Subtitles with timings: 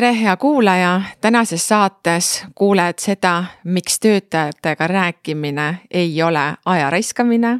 [0.00, 7.58] tere, hea kuulaja, tänases saates kuuled seda, miks töötajatega rääkimine ei ole aja raiskamine.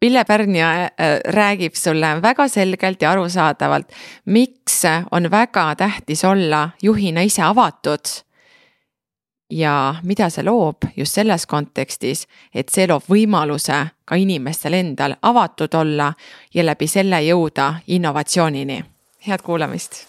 [0.00, 0.90] Pille Pärnia äh,
[1.24, 3.92] räägib sulle väga selgelt ja arusaadavalt,
[4.24, 8.24] miks on väga tähtis olla juhina ise avatud.
[9.50, 15.74] ja mida see loob just selles kontekstis, et see loob võimaluse ka inimestel endal avatud
[15.74, 16.12] olla
[16.54, 18.84] ja läbi selle jõuda innovatsioonini.
[19.26, 20.08] head kuulamist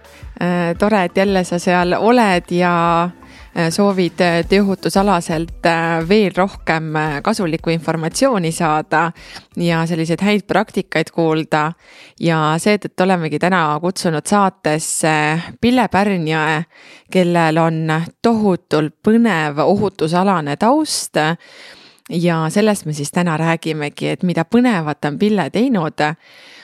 [0.41, 2.75] Äh, tore, et jälle sa seal oled ja
[3.51, 5.65] Äh, soovid äh, tööohutusalaselt
[6.07, 9.09] veel rohkem kasulikku informatsiooni saada
[9.59, 11.73] ja selliseid häid praktikaid kuulda.
[12.19, 15.11] ja seetõttu olemegi täna kutsunud saatesse
[15.61, 16.63] Pille Pärnjõe,
[17.11, 21.19] kellel on tohutult põnev ohutusalane taust
[22.09, 26.07] ja sellest me siis täna räägimegi, et mida põnevat on Pille teinud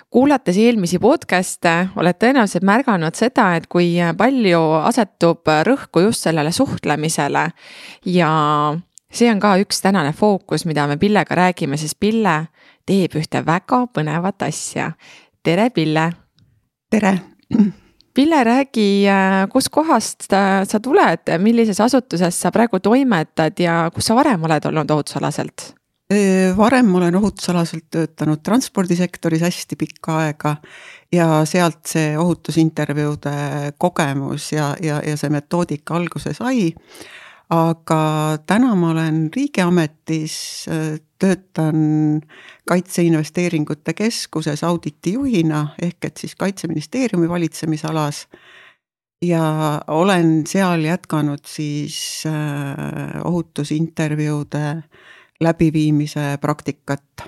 [0.09, 7.49] kuulates eelmisi podcast'e oled tõenäoliselt märganud seda, et kui palju asetub rõhku just sellele suhtlemisele.
[8.05, 8.29] ja
[9.11, 12.47] see on ka üks tänane fookus, mida me Pillega räägime, sest Pille
[12.85, 14.91] teeb ühte väga põnevat asja.
[15.43, 16.11] tere, Pille.
[16.89, 17.17] tere.
[18.17, 19.05] Pille, räägi,
[19.51, 20.23] kuskohast
[20.65, 25.76] sa tuled, millises asutuses sa praegu toimetad ja kus sa varem oled olnud ohutusalaselt?
[26.57, 30.55] Varem olen ohutusalaselt töötanud transpordisektoris hästi pikka aega
[31.11, 36.73] ja sealt see ohutusintervjuude kogemus ja, ja, ja see metoodika alguse sai.
[37.49, 40.65] aga täna ma olen riigiametis,
[41.19, 42.21] töötan
[42.67, 48.27] Kaitseinvesteeringute Keskuses auditijuhina ehk et siis Kaitseministeeriumi valitsemisalas
[49.21, 52.23] ja olen seal jätkanud siis
[53.23, 54.83] ohutusintervjuude äh,
[55.43, 57.27] läbiviimise praktikat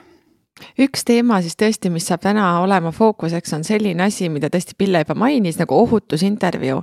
[0.79, 5.03] üks teema siis tõesti, mis saab täna olema fookuseks, on selline asi, mida tõesti Pille
[5.03, 6.81] juba mainis nagu ohutusintervjuu.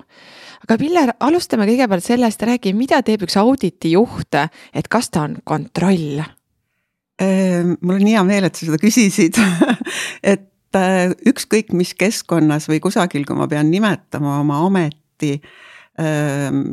[0.65, 4.41] aga Pille, alustame kõigepealt sellest, räägi, mida teeb üks auditijuht,
[4.75, 6.25] et kas ta on kontroll?
[7.23, 9.39] Ehm, mul on hea meel, et sa seda küsisid
[10.33, 15.39] et äh, ükskõik mis keskkonnas või kusagil, kui ma pean nimetama oma ameti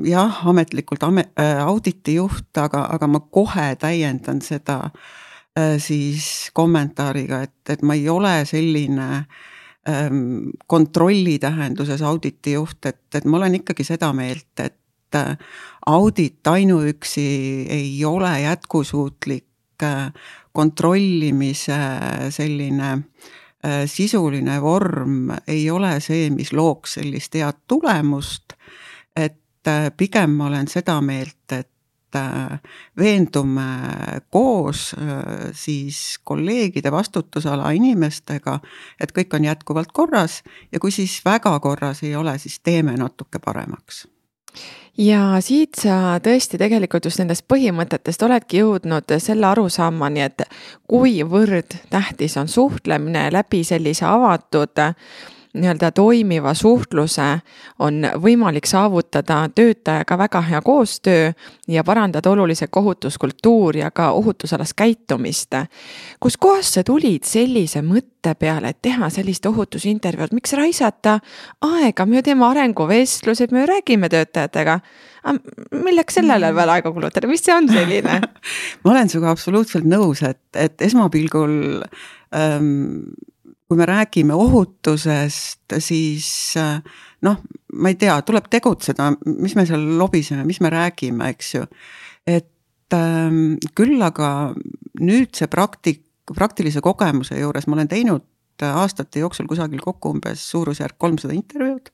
[0.03, 7.55] jah, ametlikult ame-, äh, auditijuht, aga, aga ma kohe täiendan seda äh, siis kommentaariga, et,
[7.69, 9.07] et ma ei ole selline
[9.89, 15.37] ähm, kontrolli tähenduses auditijuht, et, et ma olen ikkagi seda meelt, et äh,
[15.87, 17.29] audit ainuüksi
[17.69, 19.47] ei ole jätkusuutlik
[20.53, 21.75] kontrollimise
[22.31, 22.91] selline
[23.89, 28.53] sisuline vorm ei ole see, mis looks sellist head tulemust
[29.15, 32.59] et äh, pigem ma olen seda meelt, et äh,
[32.97, 33.67] veendume
[34.29, 38.59] koos äh, siis kolleegide vastutusala inimestega,
[38.99, 40.41] et kõik on jätkuvalt korras
[40.71, 44.07] ja kui siis väga korras ei ole, siis teeme natuke paremaks.
[44.97, 50.43] Ja siit sa tõesti tegelikult just nendest põhimõtetest oledki jõudnud selle arusaamani, et
[50.85, 54.77] kuivõrd tähtis on suhtlemine läbi sellise avatud
[55.53, 57.39] nii-öelda toimiva suhtluse
[57.79, 61.31] on võimalik saavutada töötajaga väga hea koostöö
[61.67, 65.53] ja parandada oluliselt ohutuskultuuri ja ka ohutusalast käitumist.
[66.19, 71.19] kuskohast sa tulid sellise mõtte peale, et teha sellist ohutusintervjuud, miks raisata
[71.61, 74.79] aega, me ju teeme arenguvestlused, me ju räägime töötajatega.
[75.71, 78.21] Milleks sellele veel aega kulutada, mis see on selline?
[78.83, 81.83] Ma olen sinuga absoluutselt nõus, et, et esmapilgul
[82.35, 83.13] ähm,
[83.73, 86.27] kui me räägime ohutusest, siis
[87.25, 87.39] noh,
[87.73, 89.07] ma ei tea, tuleb tegutseda,
[89.41, 91.63] mis me seal lobiseme, mis me räägime, eks ju.
[92.29, 94.53] et ähm, küll aga
[95.01, 98.29] nüüd see praktik, praktilise kogemuse juures ma olen teinud
[98.63, 101.89] aastate jooksul kusagil kokku umbes suurusjärk kolmsada intervjuud.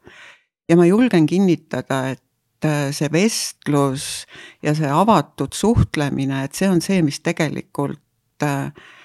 [0.69, 4.27] ja ma julgen kinnitada, et äh, see vestlus
[4.61, 8.03] ja see avatud suhtlemine, et see on see, mis tegelikult
[8.43, 8.98] äh, Äh,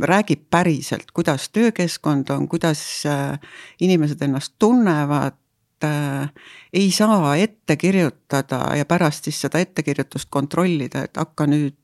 [0.00, 3.38] räägib päriselt, kuidas töökeskkond on, kuidas äh,
[3.80, 5.38] inimesed ennast tunnevad,
[5.84, 6.28] äh,
[6.72, 11.76] ei saa ette kirjutada ja pärast siis seda ettekirjutust kontrollida, et hakka nüüd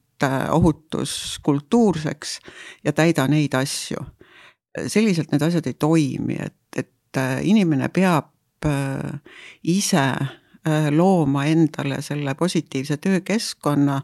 [0.50, 2.38] ohutuskultuurseks
[2.84, 4.02] ja täida neid asju.
[4.86, 8.26] selliselt need asjad ei toimi, et, et inimene peab
[9.62, 10.04] ise
[10.90, 14.00] looma endale selle positiivse töökeskkonna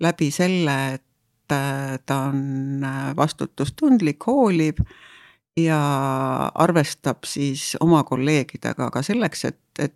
[0.00, 1.05] läbi selle, et
[1.48, 2.84] ta on
[3.16, 4.80] vastutustundlik, hooliv
[5.56, 5.80] ja
[6.54, 9.94] arvestab siis oma kolleegidega, aga selleks, et, et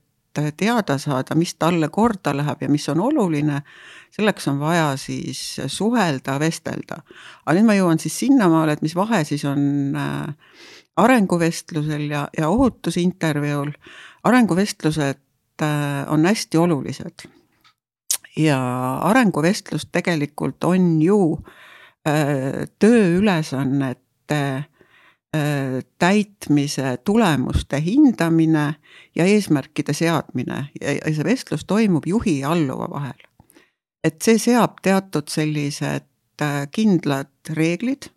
[0.56, 3.62] teada saada, mis talle korda läheb ja mis on oluline,
[4.14, 7.00] selleks on vaja siis suhelda, vestelda.
[7.44, 10.54] aga nüüd ma jõuan siis sinnamaale, et mis vahe siis on äh,
[11.00, 13.72] arenguvestlusel ja, ja ohutusintervjuul.
[14.24, 15.20] arenguvestlused
[15.62, 17.28] äh, on hästi olulised.
[18.36, 18.60] Ja
[19.10, 21.38] arenguvestlus tegelikult on ju
[22.06, 24.40] äh, tööülesannete
[25.36, 28.74] Äh, täitmise tulemuste hindamine
[29.16, 30.64] ja eesmärkide seadmine.
[30.80, 33.20] Ja see vestlus toimub juhi ja alluva vahel.
[34.04, 36.08] et see seab teatud sellised
[36.42, 38.08] äh, kindlad reeglid,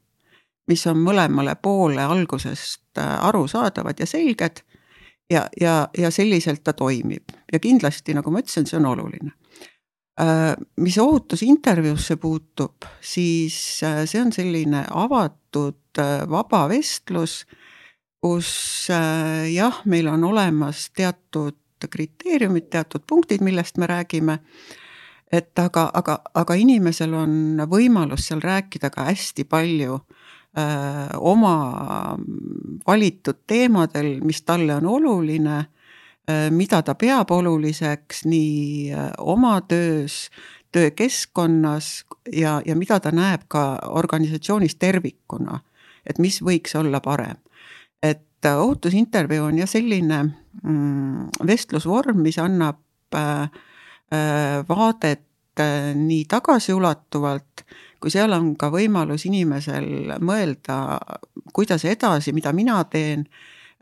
[0.67, 4.63] mis on mõlemale poole algusest arusaadavad ja selged
[5.29, 7.29] ja, ja, ja selliselt ta toimib.
[7.53, 9.35] Ja kindlasti, nagu ma ütlesin, see on oluline
[10.77, 17.43] mis ohutusintervjuusse puutub, siis see on selline avatud Äh, vaba vestlus,
[18.21, 24.39] kus äh, jah, meil on olemas teatud kriteeriumid, teatud punktid, millest me räägime.
[25.33, 32.17] et aga, aga, aga inimesel on võimalus seal rääkida ka hästi palju öö, äh, oma
[32.87, 35.65] valitud teemadel, mis talle on oluline
[36.51, 40.29] mida ta peab oluliseks nii oma töös,
[40.71, 45.59] töökeskkonnas ja, ja mida ta näeb ka organisatsioonis tervikuna
[46.05, 47.37] et mis võiks olla parem.
[48.03, 50.19] et äh, ohutusintervjuu on jah selline
[50.63, 52.81] mm, vestlusvorm, mis annab
[53.15, 53.47] äh,
[54.11, 57.63] äh, vaadet äh, nii tagasiulatuvalt,
[58.03, 60.99] kui seal on ka võimalus inimesel mõelda,
[61.55, 63.23] kuidas edasi, mida mina teen,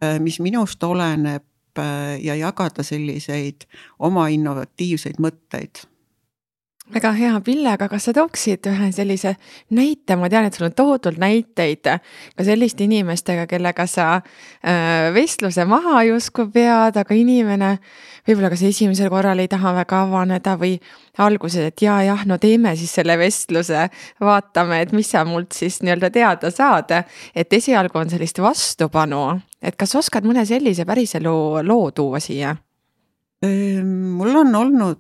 [0.04, 1.51] äh, mis minust oleneb äh,
[2.22, 3.68] ja jagada selliseid
[4.00, 5.86] oma innovatiivseid mõtteid
[6.94, 9.36] väga hea, Pille, aga kas sa tooksid ühe sellise
[9.76, 15.66] näite, ma tean, et sul on tohutult näiteid ka selliste inimestega, kellega sa äh, vestluse
[15.70, 17.76] maha justkui pead, aga inimene
[18.28, 20.76] võib-olla kas esimesel korral ei taha väga avaneda või
[21.22, 23.88] alguses, et ja, jah, no teeme siis selle vestluse,
[24.22, 26.92] vaatame, et mis sa mult siis nii-öelda teada saad.
[27.36, 32.56] et esialgu on sellist vastupanu, et kas oskad mõne sellise päriselu loo tuua siia?
[33.42, 35.00] mul on olnud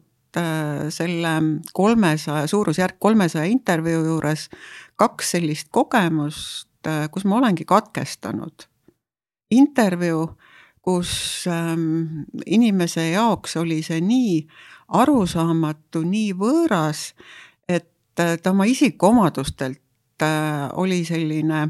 [0.89, 1.31] selle
[1.73, 4.45] kolmesaja, suurusjärk kolmesaja intervjuu juures
[5.01, 8.67] kaks sellist kogemust, äh, kus ma olengi katkestanud.
[9.51, 10.27] Intervjuu,
[10.81, 11.11] kus
[11.49, 14.35] ähm, inimese jaoks oli see nii
[15.01, 17.11] arusaamatu, nii võõras,
[17.67, 19.79] et äh, ta oma isikuomadustelt
[20.77, 21.63] oli selline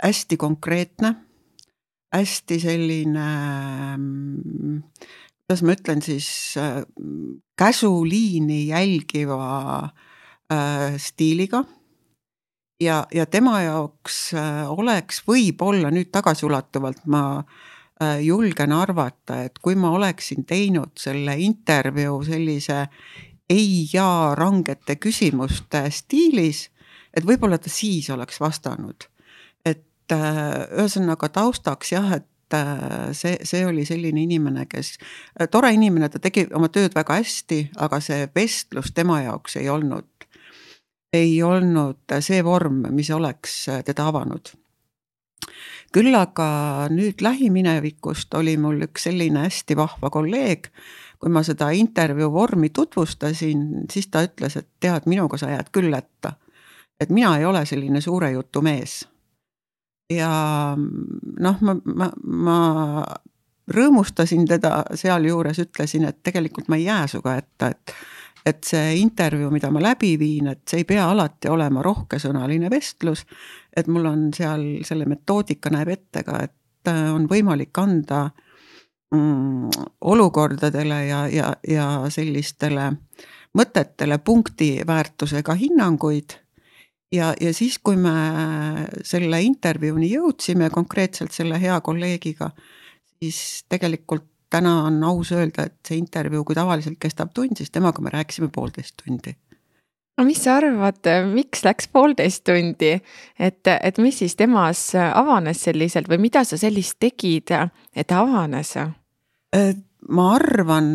[0.00, 1.10] hästi konkreetne,
[2.14, 4.29] hästi selline ähm,
[5.50, 6.84] kuidas ma ütlen siis, äh,
[7.58, 9.90] käsuliini jälgiva
[10.52, 11.64] äh, stiiliga.
[12.80, 19.74] ja, ja tema jaoks äh, oleks võib-olla nüüd tagasiulatuvalt ma äh, julgen arvata, et kui
[19.74, 22.86] ma oleksin teinud selle intervjuu sellise
[23.50, 26.68] ei ja rangete küsimuste stiilis,
[27.10, 29.10] et võib-olla ta siis oleks vastanud.
[29.66, 32.29] et äh, ühesõnaga taustaks jah, et
[33.12, 34.94] see, see oli selline inimene, kes,
[35.40, 39.68] äh, tore inimene, ta tegi oma tööd väga hästi, aga see vestlus tema jaoks ei
[39.68, 40.26] olnud,
[41.12, 44.54] ei olnud see vorm, mis oleks äh, teda avanud.
[45.90, 50.68] küll aga nüüd lähiminevikust oli mul üks selline hästi vahva kolleeg,
[51.18, 55.94] kui ma seda intervjuu vormi tutvustasin, siis ta ütles, et tead, minuga sa jääd küll
[55.94, 56.36] hätta.
[57.00, 59.00] et mina ei ole selline suure jutu mees
[60.10, 60.30] ja
[60.76, 62.58] noh, ma, ma, ma
[63.70, 67.94] rõõmustasin teda sealjuures, ütlesin, et tegelikult ma ei jää sinuga ette, et
[68.46, 73.26] et see intervjuu, mida ma läbi viin, et see ei pea alati olema rohkesõnaline vestlus.
[73.76, 78.30] et mul on seal, selle metoodika näeb ette ka, et on võimalik anda
[79.14, 79.68] mm,
[80.00, 82.90] olukordadele ja, ja, ja sellistele
[83.56, 86.39] mõtetele punktiväärtusega hinnanguid
[87.12, 88.14] ja, ja siis, kui me
[89.06, 92.50] selle intervjuuni jõudsime konkreetselt selle hea kolleegiga,
[93.20, 98.02] siis tegelikult täna on aus öelda, et see intervjuu, kui tavaliselt kestab tund, siis temaga
[98.02, 99.36] me rääkisime poolteist tundi
[100.20, 102.92] no mis sa arvad, miks läks poolteist tundi,
[103.40, 107.54] et, et mis siis temas avanes selliselt või mida sa sellist tegid,
[107.96, 108.74] et avanes?
[110.08, 110.86] Ma arvan,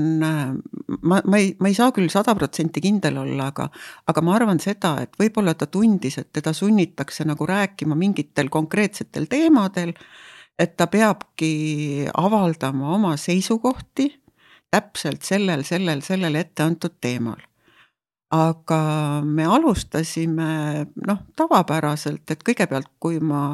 [1.01, 3.69] ma, ma ei, ma ei saa küll sada protsenti kindel olla, aga,
[4.09, 9.29] aga ma arvan seda, et võib-olla ta tundis, et teda sunnitakse nagu rääkima mingitel konkreetsetel
[9.31, 9.93] teemadel.
[10.59, 14.07] et ta peabki avaldama oma seisukohti
[14.71, 17.41] täpselt sellel, sellel, sellel ette antud teemal
[18.35, 23.53] aga me alustasime noh, tavapäraselt, et kõigepealt, kui ma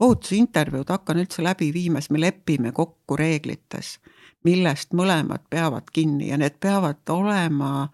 [0.00, 3.98] ohutusintervjuud hakkan üldse läbi viima, siis me lepime kokku reeglites
[4.44, 7.88] millest mõlemad peavad kinni ja need peavad olema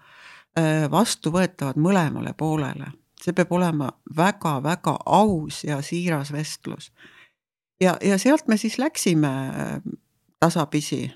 [0.59, 2.93] äh, vastuvõetavad mõlemale poolele.
[3.25, 6.93] see peab olema väga-väga aus ja siiras vestlus.
[7.81, 9.81] ja, ja sealt me siis läksime äh,
[10.41, 11.13] tasapisi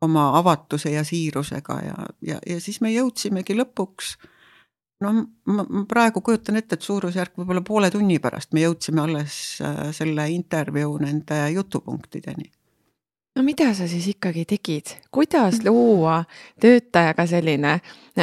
[0.00, 4.16] oma avatuse ja siirusega ja, ja, ja siis me jõudsimegi lõpuks
[5.00, 9.60] no ma, ma praegu kujutan ette, et suurusjärk võib-olla poole tunni pärast me jõudsime alles
[9.60, 12.50] äh, selle intervjuu nende jutupunktideni
[13.34, 16.22] no mida sa siis ikkagi tegid, kuidas luua
[16.62, 17.78] töötajaga selline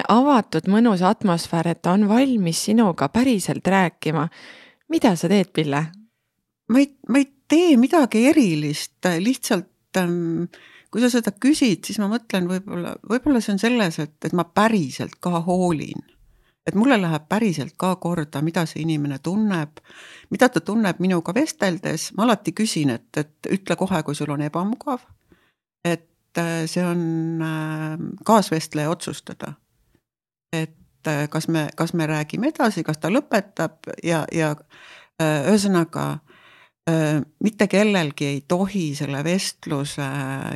[0.08, 4.28] avatud, mõnus atmosfäär, et ta on valmis sinuga päriselt rääkima?
[4.92, 5.86] mida sa teed, Pille?
[6.72, 10.48] ma ei, ma ei tee midagi erilist, lihtsalt ähm,
[10.92, 14.48] kui sa seda küsid, siis ma mõtlen võib-olla, võib-olla see on selles, et, et ma
[14.48, 16.04] päriselt ka hoolin
[16.68, 19.82] et mulle läheb päriselt ka korda, mida see inimene tunneb,
[20.30, 24.46] mida ta tunneb minuga vesteldes, ma alati küsin, et, et ütle kohe, kui sul on
[24.46, 25.06] ebamugav.
[25.84, 29.54] et äh, see on äh, kaasvestleja otsustada.
[30.54, 34.56] et äh, kas me, kas me räägime edasi, kas ta lõpetab ja, ja
[35.22, 36.20] ühesõnaga
[37.46, 40.08] mitte kellelgi ei tohi selle vestluse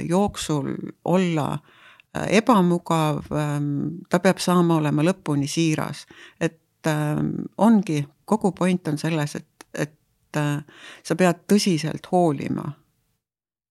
[0.09, 0.71] jooksul
[1.05, 1.84] olla äh,
[2.29, 3.67] ebamugav, ähm,
[4.09, 6.05] ta peab saama olema lõpuni siiras.
[6.39, 10.63] et ähm, ongi, kogu point on selles, et, et äh,
[11.03, 12.71] sa pead tõsiselt hoolima.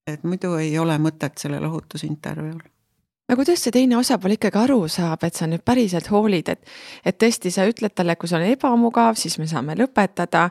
[0.06, 2.62] et muidu ei ole mõtet sellel ohutusintervjuul
[3.28, 6.74] no kuidas see teine osapool ikkagi aru saab, et sa nüüd päriselt hoolid, et,
[7.04, 10.50] et tõesti, sa ütled talle, kui sul on ebamugav, siis me saame lõpetada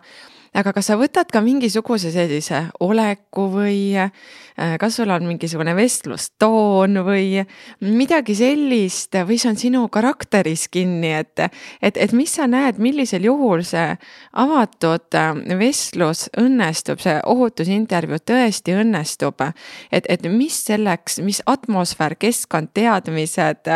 [0.53, 4.11] aga kas sa võtad ka mingisuguse sellise oleku või äh,
[4.81, 7.41] kas sul on mingisugune vestlustoon või
[7.83, 11.45] midagi sellist või see on sinu karakteris kinni, et,
[11.81, 13.95] et, et mis sa näed, millisel juhul see
[14.43, 19.41] avatud äh, vestlus õnnestub, see ohutusintervjuu tõesti õnnestub.
[19.91, 23.69] et, et mis selleks, mis atmosfäär, keskkond, teadmised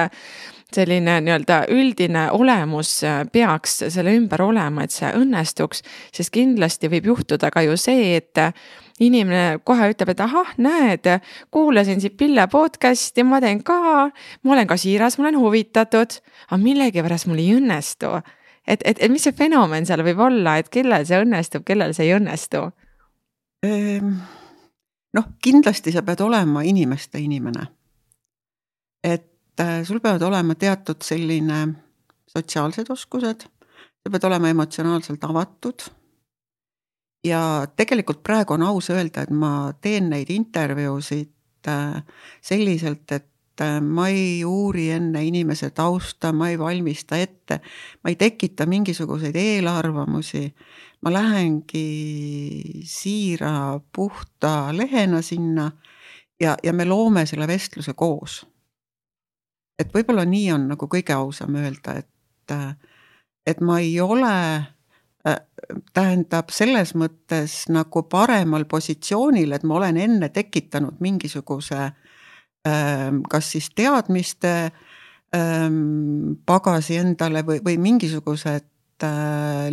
[0.73, 5.83] selline nii-öelda üldine olemus äh, peaks selle ümber olema, et see õnnestuks,
[6.15, 8.55] sest kindlasti võib juhtuda ka ju see, et äh,
[8.99, 11.07] inimene kohe ütleb, et ahah, näed,
[11.53, 16.17] kuulasin siit Pille podcast'i, ma teen ka, ma olen ka siiras, ma olen huvitatud,
[16.49, 18.17] aga millegipärast mul ei õnnestu.
[18.67, 22.09] et, et, et mis see fenomen seal võib olla, et kellel see õnnestub, kellel see
[22.09, 22.65] ei õnnestu?
[23.63, 24.17] Ehm,
[25.15, 27.71] noh, kindlasti sa pead olema inimeste inimene.
[29.03, 29.36] et
[29.83, 31.67] sul peavad olema teatud selline
[32.27, 33.45] sotsiaalsed oskused,
[34.03, 35.87] sa pead olema emotsionaalselt avatud.
[37.25, 42.03] ja tegelikult praegu on aus öelda, et ma teen neid intervjuusid äh,
[42.41, 47.59] selliselt, et äh, ma ei uuri enne inimese tausta, ma ei valmista ette,
[48.03, 50.53] ma ei tekita mingisuguseid eelarvamusi.
[51.01, 55.71] ma lähengi siira puhta lehena sinna
[56.39, 58.45] ja, ja me loome selle vestluse koos
[59.79, 62.55] et võib-olla nii on nagu kõige ausam öelda, et,
[63.45, 64.33] et ma ei ole
[65.93, 71.89] tähendab selles mõttes nagu paremal positsioonil, et ma olen enne tekitanud mingisuguse
[73.29, 74.53] kas siis teadmiste
[76.47, 79.05] pagasi endale või, või mingisugused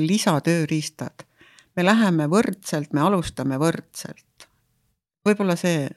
[0.01, 1.25] lisatööriistad.
[1.77, 4.49] me läheme võrdselt, me alustame võrdselt.
[5.25, 5.89] võib-olla see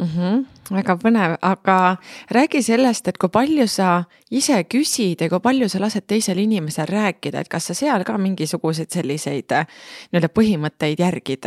[0.00, 0.08] mm.
[0.08, 1.96] -hmm, väga põnev, aga
[2.30, 6.86] räägi sellest, et kui palju sa ise küsid ja kui palju sa lased teisel inimesel
[6.86, 9.66] rääkida, et kas sa seal ka mingisuguseid selliseid äh,
[10.12, 11.46] nii-öelda põhimõtteid järgid?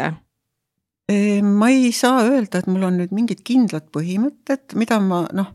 [1.43, 5.53] ma ei saa öelda, et mul on nüüd mingid kindlad põhimõtted, mida ma noh,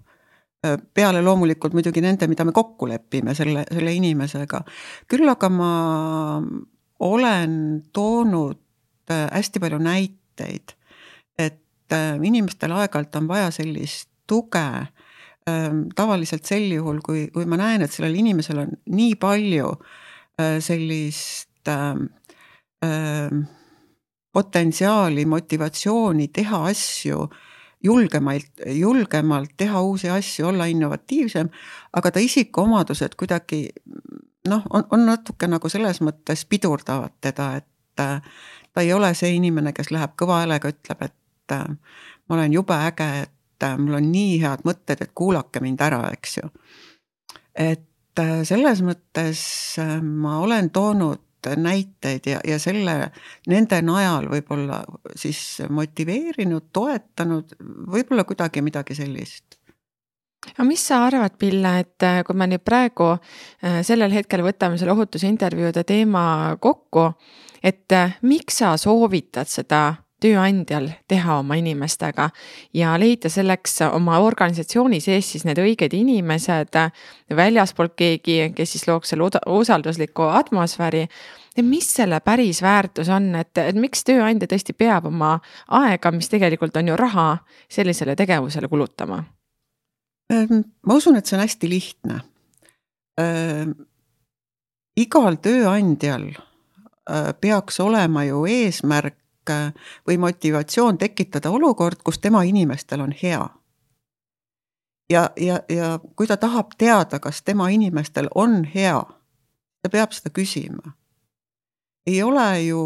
[0.65, 4.63] äh, peale loomulikult muidugi nende, mida me kokku lepime selle, selle inimesega.
[5.09, 5.73] küll aga ma
[7.03, 8.59] olen toonud
[9.11, 10.73] äh, hästi palju näiteid,
[11.93, 14.65] et äh, inimestel aeg-ajalt on vaja sellist tuge.
[15.51, 19.73] Ähm, tavaliselt sel juhul, kui, kui ma näen, et sellel inimesel on nii palju
[20.39, 22.07] äh, sellist ähm,
[22.87, 23.43] ähm,
[24.33, 27.27] potentsiaali, motivatsiooni teha asju
[27.83, 31.51] julgemalt, julgemalt teha uusi asju, olla innovatiivsem,
[31.99, 33.65] aga ta isikuomadused kuidagi
[34.49, 38.23] noh, on, on natuke nagu selles mõttes pidurdavad teda, et äh,
[38.71, 41.19] ta ei ole see inimene, kes läheb kõva häälega, ütleb, et
[41.53, 45.61] et äh, ma olen jube äge, et et mul on nii head mõtted, et kuulake
[45.63, 46.49] mind ära, eks ju.
[47.55, 49.43] et selles mõttes
[50.03, 51.23] ma olen toonud
[51.57, 53.13] näiteid ja, ja selle,
[53.47, 54.83] nende najal võib-olla
[55.15, 57.55] siis motiveerinud, toetanud,
[57.95, 59.59] võib-olla kuidagi midagi sellist
[60.51, 64.79] aga mis sa arvad, Pille, et äh, kui me nüüd praegu äh, sellel hetkel võtame
[64.79, 66.25] selle ohutusintervjuude teema
[66.63, 67.13] kokku,
[67.63, 69.85] et äh, miks sa soovitad seda
[70.23, 72.29] tööandjal teha oma inimestega
[72.77, 76.79] ja leida selleks oma organisatsiooni sees siis need õiged inimesed,
[77.37, 81.07] väljaspoolt keegi, kes siis looks selle usaldusliku atmosfääri
[81.57, 85.37] ja mis selle päris väärtus on, et, et miks tööandja tõesti peab oma
[85.69, 87.29] aega, mis tegelikult on ju raha,
[87.71, 89.23] sellisele tegevusele kulutama?
[90.33, 92.21] Ehm, ma usun, et see on hästi lihtne.
[93.21, 93.75] Ehm,
[94.97, 99.22] igal tööandjal äh, peaks olema ju eesmärk äh,
[100.07, 103.49] või motivatsioon tekitada olukord, kus tema inimestel on hea.
[105.11, 109.03] ja, ja, ja kui ta tahab teada, kas tema inimestel on hea,
[109.83, 110.95] ta peab seda küsima
[112.07, 112.83] ei ole ju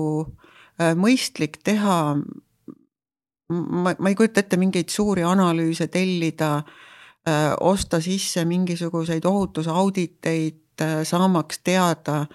[0.81, 1.99] äh, mõistlik teha,
[3.49, 6.59] ma, ma ei kujuta ette mingeid suuri analüüse tellida,
[7.27, 12.27] äh, osta sisse mingisuguseid ohutusauditeid, äh, saamaks teada,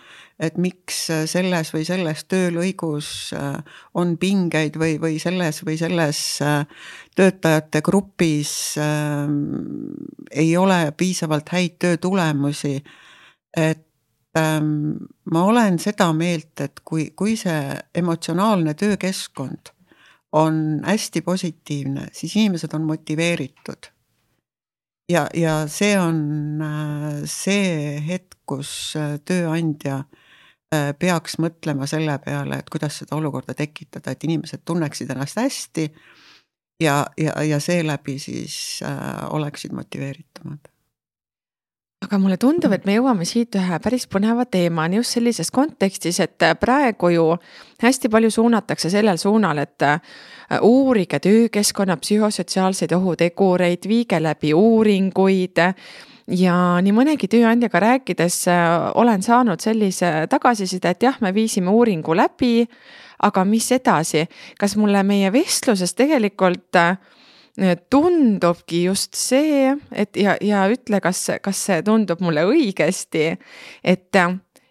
[0.41, 3.29] et miks selles või selles töölõigus
[3.93, 6.39] on pingeid või, või selles või selles
[7.13, 8.53] töötajate grupis
[10.31, 12.73] ei ole piisavalt häid töötulemusi.
[13.53, 13.85] et
[14.37, 14.97] ähm,
[15.31, 19.75] ma olen seda meelt, et kui, kui see emotsionaalne töökeskkond
[20.31, 23.91] on hästi positiivne, siis inimesed on motiveeritud.
[25.11, 30.01] Ja, ja see on äh, see hetk, kus äh, tööandja
[30.73, 35.87] äh, peaks mõtlema selle peale, et kuidas seda olukorda tekitada, et inimesed tunneksid ennast hästi
[36.81, 38.81] ja, ja, ja seeläbi siis
[39.29, 40.70] oleksid motiveeritumad
[42.01, 46.45] aga mulle tundub, et me jõuame siit ühe päris põneva teemani just sellises kontekstis, et
[46.59, 47.25] praegu ju
[47.81, 49.99] hästi palju suunatakse sellel suunal, et äh,
[50.65, 55.61] uurige töökeskkonna psühhosotsiaalseid ohutegureid, viige läbi uuringuid.
[56.31, 58.65] Ja nii mõnegi tööandjaga rääkides äh,
[58.97, 62.65] olen saanud sellise tagasiside, et jah, me viisime uuringu läbi,
[63.21, 64.25] aga mis edasi,
[64.57, 66.95] kas mulle meie vestluses tegelikult äh,
[67.89, 73.25] tundubki just see, et ja, ja ütle, kas, kas see tundub mulle õigesti,
[73.83, 74.19] et,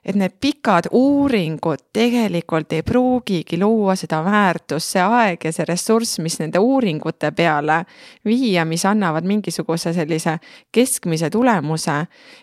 [0.05, 6.19] et need pikad uuringud tegelikult ei pruugigi luua seda väärtust, see aeg ja see ressurss,
[6.25, 7.83] mis nende uuringute peale
[8.25, 10.39] viia, mis annavad mingisuguse sellise
[10.73, 11.99] keskmise tulemuse.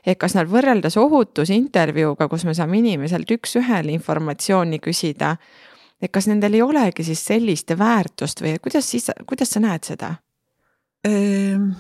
[0.06, 5.36] et kas nad võrreldes ohutusintervjuuga, kus me saame inimeselt üks-ühele informatsiooni küsida,
[6.02, 10.14] et kas nendel ei olegi siis sellist väärtust või kuidas siis, kuidas sa näed seda?
[11.06, 11.72] Ehm,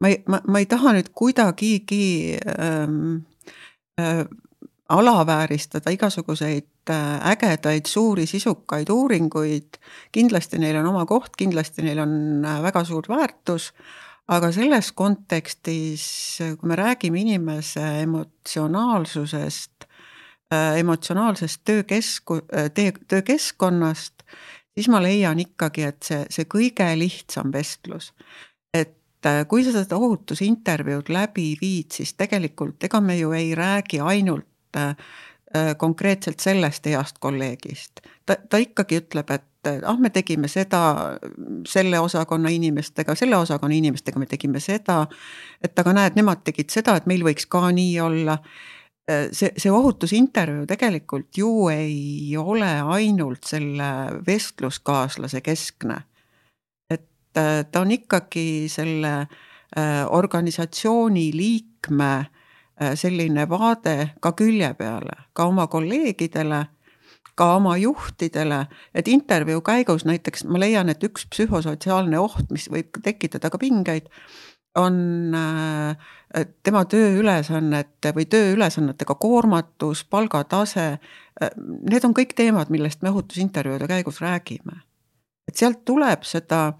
[0.00, 3.24] ma ei, ma, ma ei taha nüüd kuidagigi ähm,
[3.98, 4.24] äh,
[4.88, 9.78] alavääristada igasuguseid äh, ägedaid, suuri, sisukaid uuringuid.
[10.12, 13.72] kindlasti neil on oma koht, kindlasti neil on äh, väga suur väärtus.
[14.28, 19.86] aga selles kontekstis, kui me räägime inimese emotsionaalsusest
[20.52, 22.70] äh,, emotsionaalsest töökesku-, äh,
[23.08, 24.22] töökeskkonnast,
[24.78, 28.12] siis ma leian ikkagi, et see, see kõige lihtsam vestlus,
[28.74, 33.98] et äh, kui sa seda ohutusintervjuud läbi viid, siis tegelikult ega me ju ei räägi
[33.98, 34.94] ainult äh,
[35.56, 38.04] äh, konkreetselt sellest heast kolleegist.
[38.26, 40.80] ta, ta ikkagi ütleb, et ah, me tegime seda
[41.66, 45.06] selle osakonna inimestega, selle osakonna inimestega me tegime seda.
[45.62, 48.38] et aga näed, nemad tegid seda, et meil võiks ka nii olla
[49.32, 53.90] see, see ohutusintervjuu tegelikult ju ei ole ainult selle
[54.26, 56.02] vestluskaaslase keskne.
[56.90, 62.26] et äh, ta on ikkagi selle äh, organisatsiooni liikme
[62.94, 66.60] selline vaade ka külje peale, ka oma kolleegidele,
[67.38, 72.98] ka oma juhtidele, et intervjuu käigus näiteks ma leian, et üks psühhosotsiaalne oht, mis võib
[73.04, 74.08] tekitada ka pingeid
[74.74, 75.96] on äh,
[76.62, 80.86] tema tööülesannete või tööülesannetega koormatus, palgatase.
[81.42, 81.50] Äh,
[81.90, 84.82] need on kõik teemad, millest me ohutusintervjuude käigus räägime.
[85.48, 86.74] et sealt tuleb seda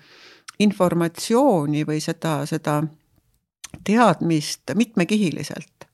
[0.60, 2.82] informatsiooni või seda, seda
[3.84, 5.88] teadmist mitmekihiliselt.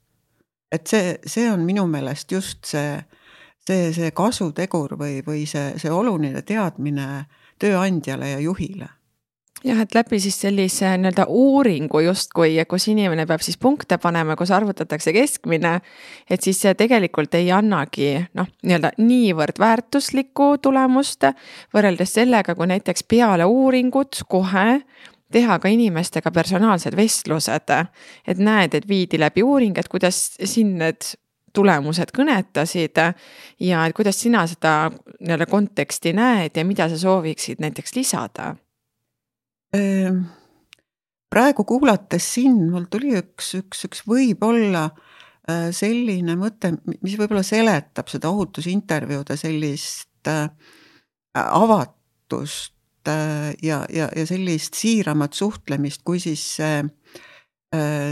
[0.71, 2.99] et see, see on minu meelest just see,
[3.67, 7.25] see, see kasutegur või, või see, see oluline teadmine
[7.59, 8.89] tööandjale ja juhile
[9.65, 14.51] jah, et läbi siis sellise nii-öelda uuringu justkui, kus inimene peab siis punkte panema, kus
[14.53, 15.79] arvutatakse keskmine.
[16.29, 21.27] et siis see tegelikult ei annagi noh, nii-öelda niivõrd väärtuslikku tulemust
[21.73, 24.81] võrreldes sellega, kui näiteks peale uuringut kohe
[25.31, 27.71] teha ka inimestega personaalsed vestlused,
[28.27, 31.15] et näed, et viidi läbi uuring, et kuidas sind need
[31.55, 32.99] tulemused kõnetasid
[33.63, 38.55] ja et kuidas sina seda nii-öelda konteksti näed ja mida sa sooviksid näiteks lisada?
[39.75, 40.23] Ehm,
[41.31, 44.85] praegu kuulates sind, mul tuli üks, üks, üks võib-olla
[45.49, 50.47] äh, selline mõte, mis võib-olla seletab seda ohutusintervjuude sellist äh,
[51.41, 56.83] avatust äh, ja, ja, ja sellist siiramat suhtlemist, kui siis see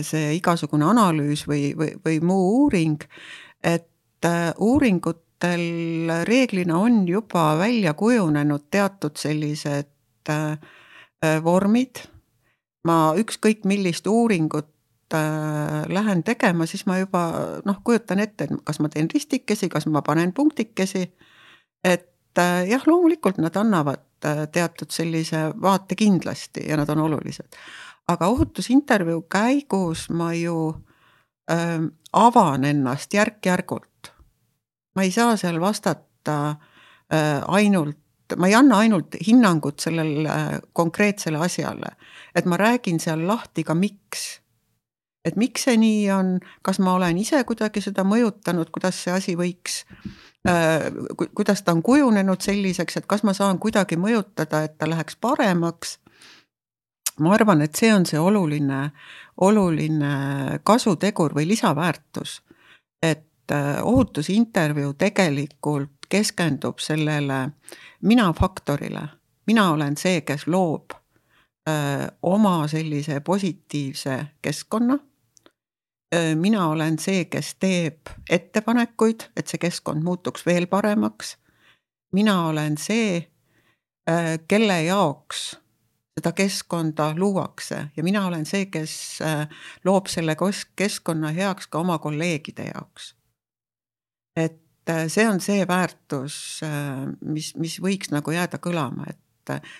[0.03, 3.05] see igasugune analüüs või, või, või muu uuring,
[3.63, 4.27] et
[4.59, 10.57] uuringutel reeglina on juba välja kujunenud teatud sellised äh,
[11.43, 12.03] vormid.
[12.87, 14.67] ma ükskõik millist uuringut
[15.87, 17.21] lähen tegema, siis ma juba
[17.65, 21.03] noh, kujutan ette, et kas ma teen ristikesi, kas ma panen punktikesi.
[21.83, 24.03] et jah, loomulikult nad annavad
[24.51, 27.47] teatud sellise vaate kindlasti ja nad on olulised
[28.07, 30.75] aga ohutusintervjuu käigus ma ju
[31.51, 31.79] äh,
[32.13, 34.11] avan ennast järk-järgult.
[34.95, 38.02] ma ei saa seal vastata äh, ainult,
[38.37, 41.95] ma ei anna ainult hinnangut sellele äh, konkreetsele asjale,
[42.35, 44.41] et ma räägin seal lahti ka miks.
[45.25, 49.35] et miks see nii on, kas ma olen ise kuidagi seda mõjutanud, kuidas see asi
[49.39, 49.83] võiks
[50.47, 50.89] äh,
[51.35, 55.97] kuidas ta on kujunenud selliseks, et kas ma saan kuidagi mõjutada, et ta läheks paremaks
[57.19, 58.87] ma arvan, et see on see oluline,
[59.41, 60.13] oluline
[60.65, 62.41] kasutegur või lisaväärtus.
[63.03, 67.49] et äh, ohutusintervjuu tegelikult keskendub sellele
[68.01, 69.07] mina faktorile,
[69.49, 70.93] mina olen see, kes loob
[71.69, 74.99] öö, oma sellise positiivse keskkonna.
[76.35, 81.37] Mina olen see, kes teeb ettepanekuid, et see keskkond muutuks veel paremaks.
[82.13, 83.31] mina olen see,
[84.47, 85.55] kelle jaoks
[86.13, 89.19] seda keskkonda luuakse ja mina olen see, kes
[89.85, 90.35] loob selle
[90.75, 93.15] keskkonna heaks ka oma kolleegide jaoks.
[94.35, 94.62] et
[95.07, 99.19] see on see väärtus, äh, mis, mis võiks nagu jääda kõlama, et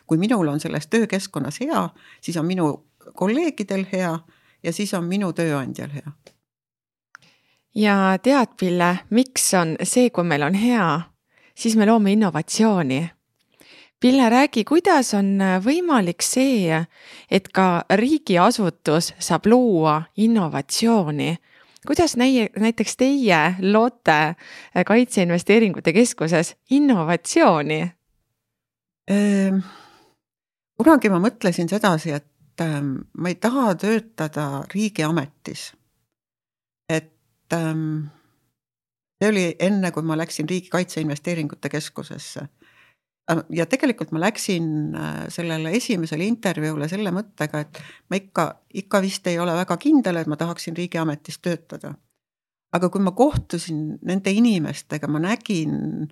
[0.08, 1.88] kui minul on selles töökeskkonnas hea,
[2.22, 2.68] siis on minu
[3.16, 4.14] kolleegidel hea
[4.64, 6.12] ja siis on minu tööandjal hea.
[7.76, 11.02] ja tead, Pille, miks on see, kui meil on hea,
[11.56, 13.04] siis me loome innovatsiooni
[14.04, 16.76] Pille, räägi, kuidas on äh, võimalik see,
[17.32, 21.38] et ka riigiasutus saab luua innovatsiooni?
[21.88, 27.82] Kuidas näie, näiteks teie loote äh, Kaitseinvesteeringute Keskuses innovatsiooni?
[29.12, 29.60] Ehm,
[30.78, 35.74] kunagi ma mõtlesin sedasi, et ähm, ma ei taha töötada riigiametis.
[36.90, 38.12] et ähm,
[39.20, 42.48] see oli enne, kui ma läksin Riigi Kaitseinvesteeringute Keskusesse
[43.30, 47.80] ja tegelikult ma läksin äh, sellele esimesele intervjuule selle mõttega, et
[48.12, 48.48] ma ikka,
[48.84, 51.96] ikka vist ei ole väga kindel, et ma tahaksin riigiametis töötada.
[52.74, 56.08] aga kui ma kohtusin nende inimestega, ma nägin,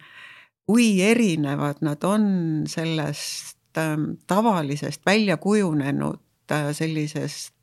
[0.69, 2.27] kui erinevad nad on
[2.69, 6.21] sellest ähm, tavalisest välja kujunenud
[6.51, 7.57] äh, sellisest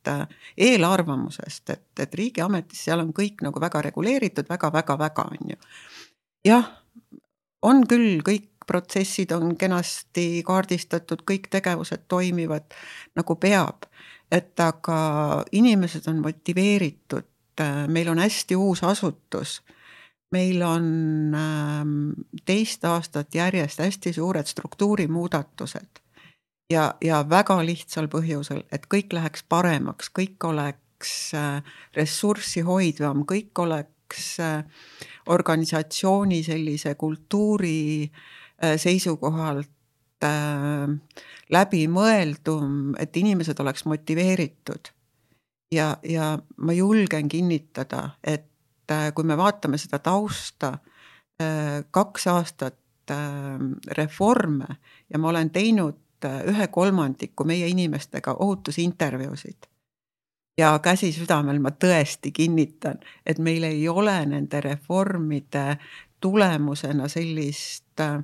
[0.57, 5.59] eelarvamusest, et, et riigiametis seal on kõik nagu väga reguleeritud väga, väga, väga on ju.
[6.49, 6.71] jah,
[7.63, 12.69] on küll kõik protsessid on kenasti kaardistatud, kõik tegevused toimivad
[13.17, 13.89] nagu peab.
[14.31, 14.99] et aga
[15.57, 17.25] inimesed on motiveeritud,
[17.89, 19.63] meil on hästi uus asutus
[20.31, 20.85] meil on
[21.35, 22.11] ähm,
[22.45, 26.03] teist aastat järjest hästi suured struktuurimuudatused
[26.73, 31.63] ja, ja väga lihtsal põhjusel, et kõik läheks paremaks, kõik oleks äh,
[31.97, 34.65] ressurssi hoidvam, kõik oleks äh,
[35.33, 37.79] organisatsiooni sellise kultuuri
[38.09, 38.38] Äh,
[38.77, 39.71] seisukohalt
[40.25, 40.89] äh,
[41.51, 44.93] läbimõeldum, et inimesed oleks motiveeritud.
[45.73, 50.79] ja, ja ma julgen kinnitada, et äh, kui me vaatame seda tausta,
[51.91, 53.13] kaks aastat
[53.95, 54.67] reforme
[55.07, 59.69] ja ma olen teinud ühe kolmandiku meie inimestega ohutusintervjuusid
[60.59, 65.79] ja käsi südamel ma tõesti kinnitan, et meil ei ole nende reformide
[66.21, 68.19] tulemusena sellist äh,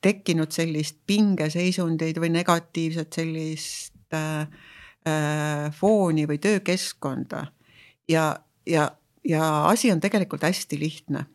[0.00, 4.46] tekkinud sellist pingeseisundeid või negatiivset sellist äh,
[5.06, 7.46] äh, fooni või töökeskkonda.
[8.08, 8.90] ja, ja,
[9.24, 11.26] ja asi on tegelikult hästi lihtne.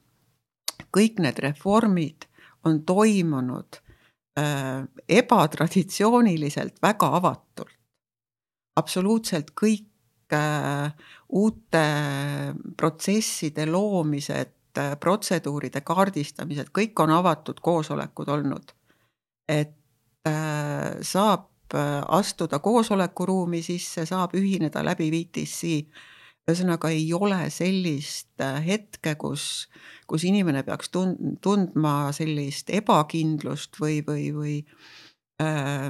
[0.97, 2.25] kõik need reformid
[2.63, 3.81] on toimunud
[4.39, 7.75] äh, ebatraditsiooniliselt väga avatult.
[8.75, 10.93] absoluutselt kõik äh,
[11.29, 11.87] uute
[12.77, 14.51] protsesside loomised
[14.99, 18.73] protseduuride kaardistamised, kõik on avatud koosolekud olnud.
[19.49, 19.75] et
[20.27, 21.51] äh, saab
[22.07, 25.81] astuda koosolekuruumi sisse, saab ühineda läbi VTC
[26.45, 29.67] ühesõnaga ei ole sellist äh, hetke, kus,
[30.09, 34.55] kus inimene peaks tund-, tundma sellist ebakindlust või, või, või
[35.41, 35.89] äh,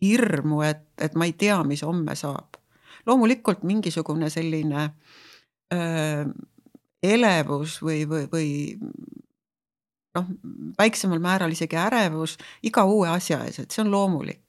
[0.00, 2.60] hirmu, et, et ma ei tea, mis homme saab.
[3.06, 4.84] loomulikult mingisugune selline
[5.74, 6.22] äh,
[7.04, 8.48] elevus või, või, või
[10.16, 10.26] noh,
[10.78, 14.40] väiksemal määral isegi ärevus iga uue asja ees, et see on loomulik.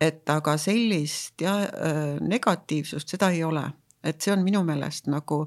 [0.00, 3.64] et aga sellist ja äh, negatiivsust, seda ei ole
[4.06, 5.40] et see on minu meelest nagu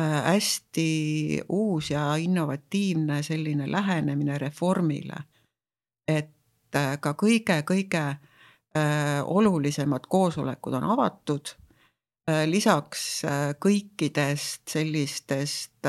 [0.00, 5.24] äh, hästi uus ja innovatiivne selline lähenemine reformile.
[6.08, 8.06] et äh, ka kõige-kõige
[9.24, 11.48] olulisemad koosolekud on avatud.
[12.26, 13.22] Lisaks
[13.62, 15.86] kõikidest sellistest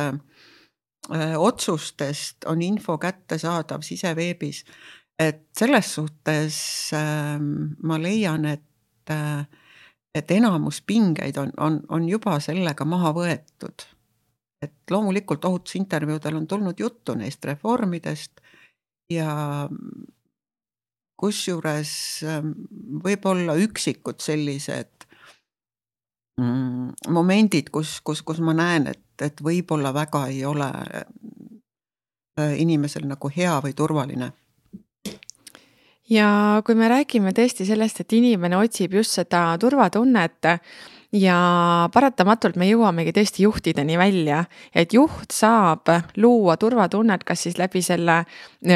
[1.38, 4.64] otsustest on info kättesaadav siseveebis.
[5.20, 6.60] et selles suhtes
[7.82, 8.62] ma leian, et
[10.18, 13.86] et enamus pingeid on, on, on juba sellega maha võetud.
[14.62, 18.42] et loomulikult ohutusintervjuudel on tulnud juttu neist reformidest
[19.14, 19.68] ja
[21.18, 21.92] kusjuures
[22.26, 22.52] ähm,
[23.04, 24.97] võib-olla üksikud sellised mm,
[26.38, 33.32] momendid, kus, kus, kus ma näen, et, et võib-olla väga ei ole äh, inimesel nagu
[33.34, 34.32] hea või turvaline.
[36.10, 40.48] Ja kui me räägime tõesti sellest, et inimene otsib just seda turvatunnet
[41.12, 41.40] ja
[41.92, 48.22] paratamatult me jõuamegi tõesti juhtideni välja, et juht saab luua turvatunnet, kas siis läbi selle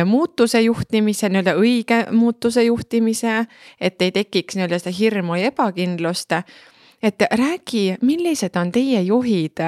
[0.06, 3.45] muutuse juhtimise, nii-öelda õige muutuse juhtimise,
[3.80, 6.36] et ei tekiks nii-öelda seda hirmu ja ebakindlust
[7.04, 9.60] et räägi, millised on teie juhid,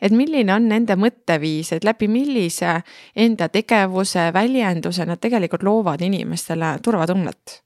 [0.00, 2.80] et milline on nende mõtteviis, et läbi millise
[3.16, 7.62] enda tegevuse, väljenduse nad tegelikult loovad inimestele turvatunnet?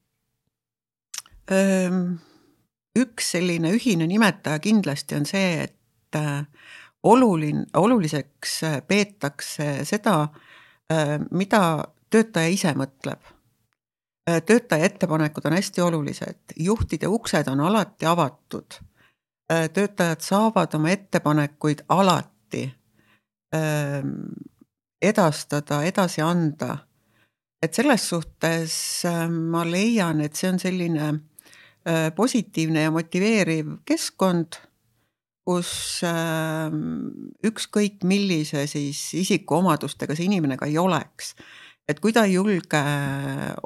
[2.97, 6.41] üks selline ühine nimetaja kindlasti on see, et äh,
[7.07, 10.17] oluline, oluliseks äh, peetakse seda,
[10.91, 11.61] äh, mida
[12.11, 13.33] töötaja ise mõtleb
[14.27, 18.81] töötaja ettepanekud on hästi olulised, juhtide uksed on alati avatud
[19.47, 22.65] töötajad saavad oma ettepanekuid alati
[23.55, 24.33] ähm,
[25.03, 26.79] edastada, edasi anda.
[27.63, 34.59] et selles suhtes ähm, ma leian, et see on selline äh, positiivne ja motiveeriv keskkond,
[35.47, 41.33] kus ähm, ükskõik millise siis isikuomadustega see inimene ka ei oleks
[41.89, 42.81] et kui ta ei julge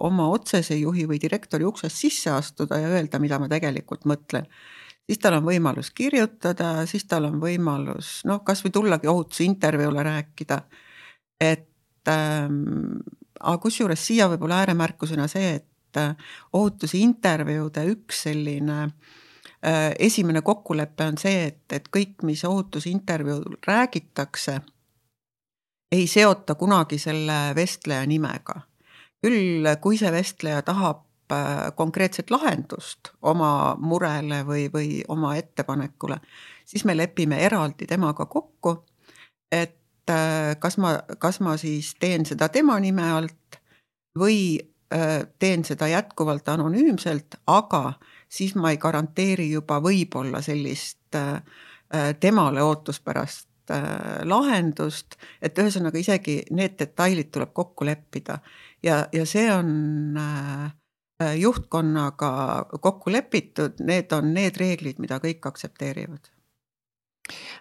[0.05, 4.47] oma otsese juhi või direktori uksest sisse astuda ja öelda, mida ma tegelikult mõtlen,
[5.11, 10.61] siis tal on võimalus kirjutada, siis tal on võimalus noh, kasvõi tullagi ohutusintervjuule rääkida.
[11.41, 13.01] et ähm,
[13.41, 16.15] aga kusjuures siia võib-olla ääremärkusena see, et äh,
[16.53, 24.61] ohutusintervjuude üks selline äh, esimene kokkulepe on see, et, et kõik, mis ohutusintervjuul räägitakse,
[25.91, 28.61] ei seota kunagi selle vestleja nimega.
[29.27, 31.10] küll, kui see vestleja tahab
[31.77, 36.21] konkreetset lahendust oma murele või, või oma ettepanekule,
[36.65, 38.75] siis me lepime eraldi temaga kokku,
[39.53, 43.61] et äh, kas ma, kas ma siis teen seda tema nime alt
[44.19, 44.59] või
[44.95, 47.93] äh, teen seda jätkuvalt anonüümselt, aga
[48.29, 50.99] siis ma ei garanteeri juba võib-olla sellist
[52.21, 53.49] temale ootuspärast
[54.31, 58.39] lahendust, et ühesõnaga isegi need detailid tuleb kokku leppida.
[58.83, 59.73] Ja, ja see on
[60.19, 60.80] äh, Äh,
[61.21, 62.31] juhtkonnaga
[62.81, 66.31] kokku lepitud, need on need reeglid, mida kõik aktsepteerivad.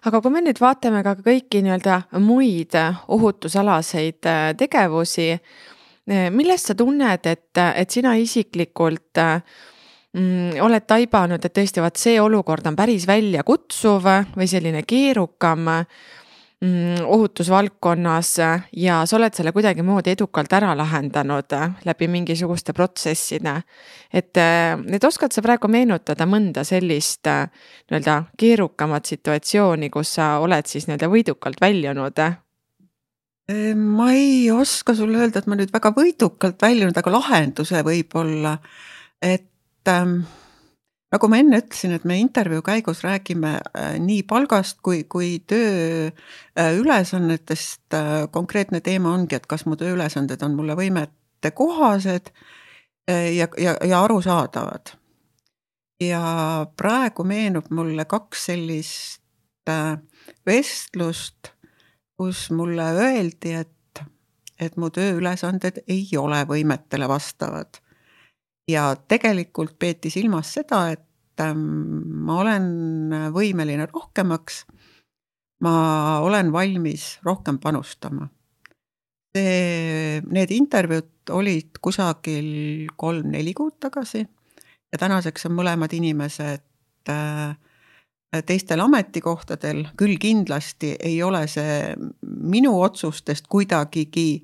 [0.08, 2.74] Aga kui me nüüd vaatame ka kõiki nii-öelda muid
[3.14, 11.54] ohutusalaseid äh, tegevusi, äh, millest sa tunned, et, et sina isiklikult mm, oled taibanud, et
[11.54, 15.68] tõesti, vaat see olukord on päris väljakutsuv või selline keerukam
[17.06, 18.34] ohutusvaldkonnas
[18.76, 21.54] ja sa oled selle kuidagimoodi edukalt ära lahendanud
[21.88, 23.54] läbi mingisuguste protsesside.
[24.12, 24.36] et,
[24.92, 31.08] et oskad sa praegu meenutada mõnda sellist nii-öelda keerukamat situatsiooni, kus sa oled siis nii-öelda
[31.08, 32.20] võidukalt väljunud?
[33.76, 38.58] ma ei oska sulle öelda, et ma nüüd väga võidukalt väljunud, aga lahenduse võib-olla,
[39.22, 40.20] et ähm,
[41.10, 43.62] nagu ma enne ütlesin, et me intervjuu käigus räägime äh,
[44.02, 47.86] nii palgast kui, kui tööülesannetest.
[47.94, 52.26] Äh, konkreetne teema ongi, et kas mu tööülesanded on mulle võimete kohased
[53.10, 54.84] äh, ja, ja, ja arusaadavad.
[56.00, 56.22] ja
[56.76, 59.20] praegu meenub mulle kaks sellist
[60.46, 61.50] vestlust,
[62.16, 64.00] kus mulle öeldi, et,
[64.58, 67.80] et mu tööülesanded ei ole võimetele vastavad
[68.70, 71.62] ja tegelikult peeti silmas seda, et ähm,
[72.26, 72.68] ma olen
[73.34, 74.64] võimeline rohkemaks.
[75.60, 78.28] ma olen valmis rohkem panustama.
[79.36, 84.24] see, need intervjuud olid kusagil kolm-neli kuud tagasi
[84.92, 87.56] ja tänaseks on mõlemad inimesed äh,
[88.46, 94.42] teistel ametikohtadel, küll kindlasti ei ole see minu otsustest kuidagigi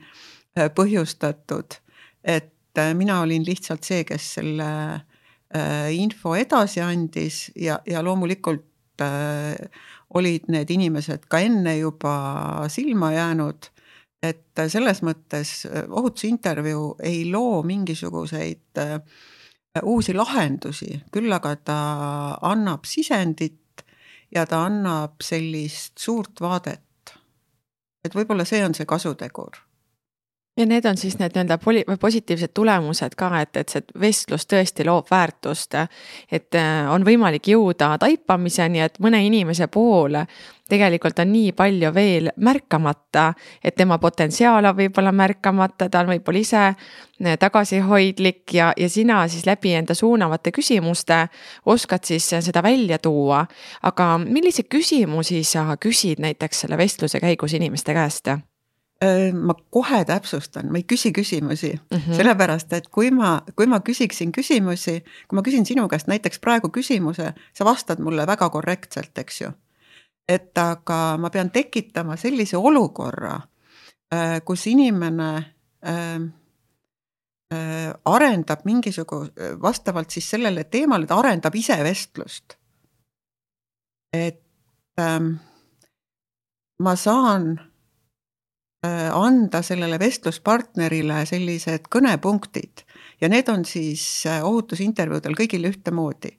[0.59, 1.79] äh, põhjustatud,
[2.25, 4.71] et äh, mina olin lihtsalt see, kes selle
[5.95, 9.01] info edasi andis ja, ja loomulikult
[10.19, 13.71] olid need inimesed ka enne juba silma jäänud.
[14.27, 18.99] et selles mõttes ohutusintervjuu ei loo mingisuguseid äh,
[19.83, 21.79] uusi lahendusi, küll aga ta
[22.49, 23.85] annab sisendit
[24.35, 27.15] ja ta annab sellist suurt vaadet.
[28.05, 29.66] et võib-olla see on see kasutegur
[30.57, 34.87] ja need on siis need nii-öelda poli-, positiivsed tulemused ka, et, et see vestlus tõesti
[34.89, 35.75] loob väärtust.
[36.33, 40.27] et äh, on võimalik jõuda taipamiseni, et mõne inimese poole
[40.69, 43.33] tegelikult on nii palju veel märkamata,
[43.65, 49.23] et tema potentsiaal on võib-olla märkamata, ta on võib-olla ise äh, tagasihoidlik ja, ja sina
[49.29, 51.27] siis läbi enda suunavate küsimuste
[51.67, 53.47] oskad siis seda välja tuua.
[53.83, 58.56] aga milliseid küsimusi sa küsid näiteks selle vestluse käigus inimeste käest?
[59.37, 62.17] Ma kohe täpsustan, ma ei küsi küsimusi mm, -hmm.
[62.17, 66.69] sellepärast et kui ma, kui ma küsiksin küsimusi, kui ma küsin sinu käest näiteks praegu
[66.73, 69.51] küsimuse, sa vastad mulle väga korrektselt, eks ju.
[70.29, 73.41] et aga ma pean tekitama sellise olukorra,
[74.45, 75.45] kus inimene
[78.05, 79.33] arendab mingisuguse,
[79.63, 82.57] vastavalt siis sellele teemale, ta arendab ise vestlust.
[84.13, 84.43] et
[85.01, 85.33] ähm,
[86.79, 87.61] ma saan
[89.13, 92.85] anda sellele vestluspartnerile sellised kõnepunktid
[93.21, 96.37] ja need on siis äh, ohutusintervjuudel kõigil ühtemoodi.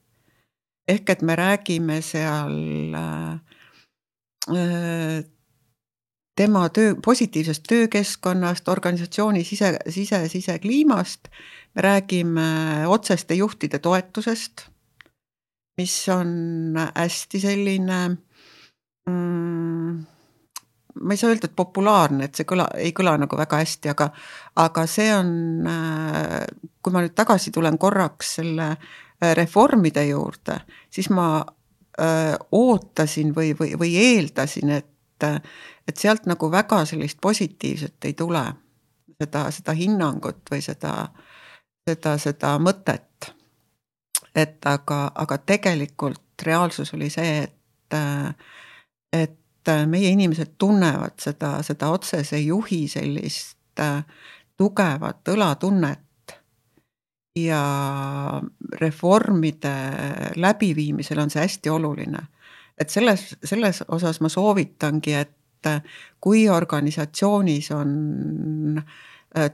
[0.88, 3.40] ehk et me räägime seal äh,
[6.38, 11.28] tema töö, positiivsest töökeskkonnast, organisatsiooni sise, sise, sisekliimast,
[11.76, 14.68] me räägime otseste juhtide toetusest,
[15.78, 18.00] mis on hästi selline
[19.10, 20.06] mm,
[21.02, 24.10] ma ei saa öelda, et populaarne, et see kõla, ei kõla nagu väga hästi, aga,
[24.64, 25.32] aga see on,
[25.70, 26.46] äh,
[26.82, 30.60] kui ma nüüd tagasi tulen korraks selle äh, reformide juurde,
[30.94, 35.28] siis ma öö, äh, ootasin või, või, või eeldasin, et,
[35.88, 38.46] et sealt nagu väga sellist positiivset ei tule.
[39.18, 41.08] seda, seda hinnangut või seda,
[41.90, 43.34] seda, seda mõtet.
[44.36, 47.96] et aga, aga tegelikult reaalsus oli see, et,
[49.14, 54.04] et et äh, meie inimesed tunnevad seda, seda otsese juhi sellist äh,
[54.58, 56.04] tugevat õlatunnet.
[57.38, 57.62] ja
[58.82, 59.72] reformide
[60.36, 62.20] läbiviimisel on see hästi oluline.
[62.78, 65.82] et selles, selles osas ma soovitangi, et äh,
[66.22, 68.82] kui organisatsioonis on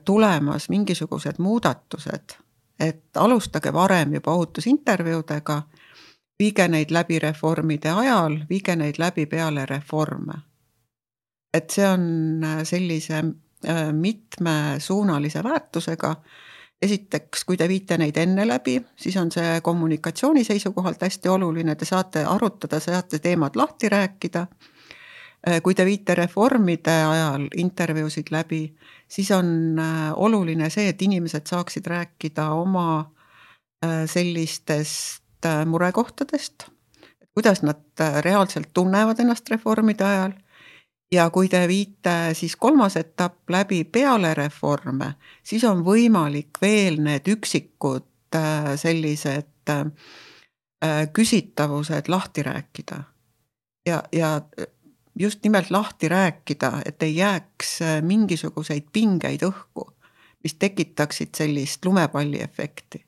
[0.06, 2.38] tulemas mingisugused muudatused,
[2.80, 5.62] et alustage varem juba ohutusintervjuudega
[6.40, 10.34] viige neid läbi reformide ajal, viige neid läbi peale reforme.
[11.54, 16.16] et see on äh, sellise äh, mitmesuunalise väärtusega.
[16.82, 21.86] esiteks, kui te viite neid enne läbi, siis on see kommunikatsiooni seisukohalt hästi oluline, te
[21.86, 24.48] saate arutada, saate teemad lahti rääkida.
[25.48, 28.66] Äh, kui te viite reformide ajal intervjuusid läbi,
[29.08, 29.80] siis on
[30.16, 33.14] oluline see, et inimesed saaksid rääkida oma
[34.08, 35.23] sellistest
[35.66, 36.68] murekohtadest,
[37.34, 40.34] kuidas nad äh, reaalselt tunnevad ennast reformide ajal.
[41.12, 47.28] ja kui te viite siis kolmas etapp läbi peale reforme, siis on võimalik veel need
[47.30, 49.50] üksikud äh, sellised
[51.14, 53.04] küsitavused lahti rääkida.
[53.86, 54.42] ja, ja
[55.20, 59.88] just nimelt lahti rääkida, et ei jääks mingisuguseid pingeid õhku,
[60.44, 63.06] mis tekitaksid sellist lumepalliefekti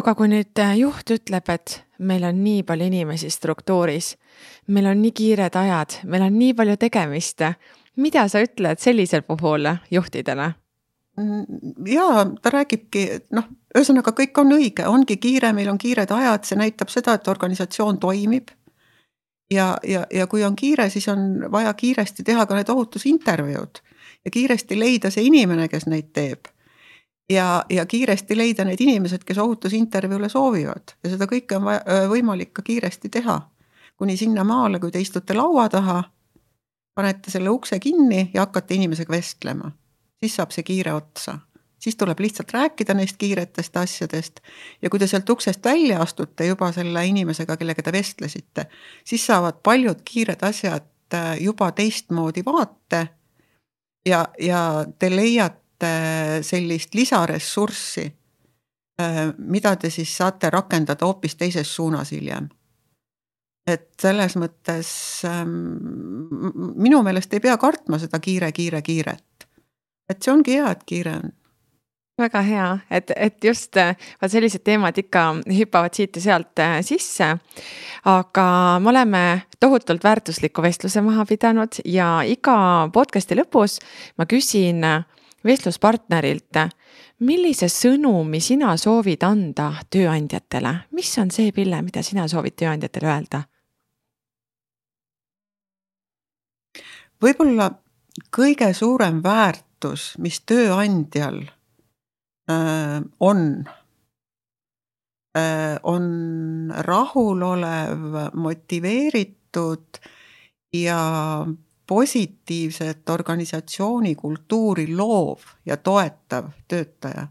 [0.00, 4.12] aga kui nüüd äh, juht ütleb, et meil on nii palju inimesi struktuuris,
[4.72, 7.44] meil on nii kiired ajad, meil on nii palju tegemist,
[8.02, 10.52] mida sa ütled sellisel puhul juhtidele?
[11.16, 11.44] Mm,
[11.88, 16.60] ja ta räägibki, noh, ühesõnaga kõik on õige, ongi kiire, meil on kiired ajad, see
[16.60, 18.52] näitab seda, et organisatsioon toimib.
[19.50, 23.78] ja, ja, ja kui on kiire, siis on vaja kiiresti teha ka need ohutusintervjuud
[24.24, 26.50] ja kiiresti leida see inimene, kes neid teeb
[27.30, 32.52] ja, ja kiiresti leida need inimesed, kes ohutusintervjuule soovivad ja seda kõike on vaja, võimalik
[32.56, 33.40] ka kiiresti teha.
[33.96, 36.02] kuni sinnamaale, kui te istute laua taha,
[36.94, 39.70] panete selle ukse kinni ja hakkate inimesega vestlema,
[40.20, 41.38] siis saab see kiire otsa.
[41.78, 44.40] siis tuleb lihtsalt rääkida neist kiiretest asjadest.
[44.82, 48.66] ja kui te sealt uksest välja astute juba selle inimesega, kellega te vestlesite,
[49.04, 53.08] siis saavad paljud kiired asjad äh, juba teistmoodi vaate.
[54.06, 55.65] ja, ja te leiate
[56.42, 58.04] sellist lisaressurssi,
[59.00, 62.48] äh, mida te siis saate rakendada hoopis teises suunas hiljem
[63.66, 64.90] et selles mõttes
[65.26, 65.56] ähm,
[66.78, 69.48] minu meelest ei pea kartma seda kiire, kiire, kiiret.
[70.08, 71.34] et see ongi hea, et kiire on
[72.16, 77.34] väga hea, et, et just vaat sellised teemad ikka hüppavad siit ja sealt äh, sisse.
[78.04, 78.46] aga
[78.80, 79.24] me oleme
[79.60, 83.80] tohutult väärtusliku vestluse maha pidanud ja iga podcast'i lõpus
[84.16, 84.84] ma küsin
[85.46, 86.58] vestluspartnerilt,
[87.26, 93.44] millise sõnumi sina soovid anda tööandjatele, mis on see, Pille, mida sina soovid tööandjatele öelda?
[97.22, 97.70] võib-olla
[98.34, 101.42] kõige suurem väärtus, mis tööandjal
[102.50, 103.42] äh, on
[105.36, 110.00] äh,, on rahulolev, motiveeritud
[110.76, 111.00] ja
[111.86, 117.28] positiivset organisatsioonikultuuri loov ja toetav töötaja.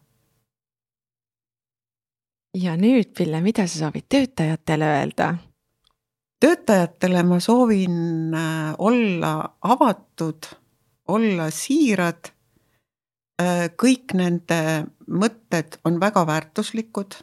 [2.56, 5.36] ja nüüd, Pille, mida sa soovid töötajatele öelda?
[6.40, 10.46] töötajatele ma soovin äh, olla avatud,
[11.08, 12.32] olla siirad.
[13.42, 17.16] Äh, kõik nende mõtted on väga väärtuslikud.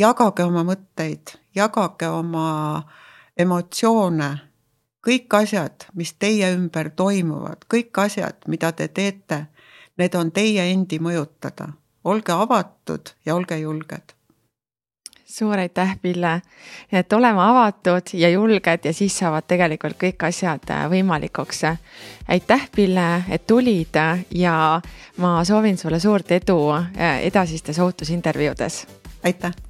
[0.00, 2.82] jagage oma mõtteid, jagage oma
[3.36, 4.28] emotsioone,
[5.06, 9.46] kõik asjad, mis teie ümber toimuvad, kõik asjad, mida te teete,
[9.98, 11.72] need on teie endi mõjutada.
[12.04, 14.14] olge avatud ja olge julged
[15.30, 16.42] suur aitäh, Pille.
[16.92, 21.62] et olema avatud ja julged ja siis saavad tegelikult kõik asjad äh, võimalikuks.
[22.28, 23.94] aitäh, Pille, et tulid
[24.30, 24.80] ja
[25.16, 28.86] ma soovin sulle suurt edu äh, edasistes ohutusintervjuudes.
[29.24, 29.69] aitäh